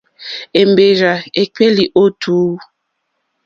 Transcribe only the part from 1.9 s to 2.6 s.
ó tùú.